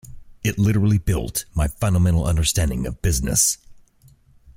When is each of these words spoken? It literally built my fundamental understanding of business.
It 0.43 0.57
literally 0.57 0.97
built 0.97 1.45
my 1.53 1.67
fundamental 1.67 2.25
understanding 2.25 2.87
of 2.87 3.03
business. 3.03 3.59